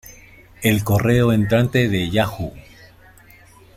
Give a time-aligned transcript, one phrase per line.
[0.63, 2.53] El correo entrante de Yahoo!